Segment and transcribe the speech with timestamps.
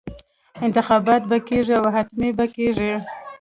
[0.65, 2.91] انتخابات به کېږي او حتمي به کېږي.